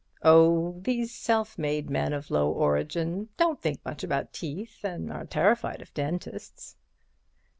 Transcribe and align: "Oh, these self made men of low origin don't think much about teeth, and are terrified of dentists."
"Oh, 0.23 0.79
these 0.81 1.13
self 1.13 1.59
made 1.59 1.87
men 1.91 2.11
of 2.11 2.31
low 2.31 2.49
origin 2.51 3.29
don't 3.37 3.61
think 3.61 3.85
much 3.85 4.03
about 4.03 4.33
teeth, 4.33 4.83
and 4.83 5.11
are 5.13 5.25
terrified 5.25 5.79
of 5.79 5.93
dentists." 5.93 6.75